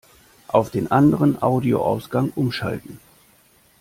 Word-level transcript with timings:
Auf 0.47 0.71
den 0.71 0.89
anderen 0.89 1.43
Audioausgang 1.43 2.31
umschalten! 2.35 2.97